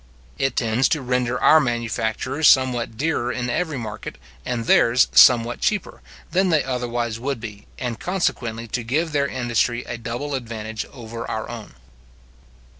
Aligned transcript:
It 0.39 0.55
tends 0.55 0.89
to 0.89 1.01
render 1.03 1.39
our 1.39 1.59
manufactures 1.59 2.47
somewhat 2.47 2.97
dearer 2.97 3.31
in 3.31 3.51
every 3.51 3.77
market, 3.77 4.17
and 4.47 4.65
theirs 4.65 5.07
somewhat 5.11 5.61
cheaper, 5.61 6.01
than 6.31 6.49
they 6.49 6.63
otherwise 6.63 7.19
would 7.19 7.39
be, 7.39 7.67
and 7.77 7.99
consequently 7.99 8.67
to 8.69 8.81
give 8.81 9.11
their 9.11 9.27
industry 9.27 9.83
a 9.83 9.99
double 9.99 10.33
advantage 10.33 10.85
over 10.85 11.29
our 11.29 11.47
own. 11.47 11.75